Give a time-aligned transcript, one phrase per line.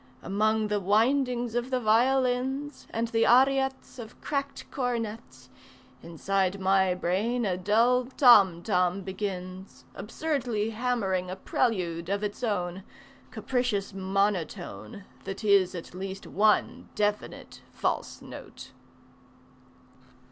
[0.23, 5.51] Among the windings of the violins And the ariettes Of cracked cornets
[6.01, 12.81] Inside my brain a dull tom tom begins Absurdly hammering a prelude of its own,
[13.29, 18.71] Capricious monotone That is at least one definite "false note."